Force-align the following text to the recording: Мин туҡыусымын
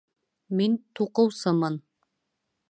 Мин 0.61 0.77
туҡыусымын 1.01 1.79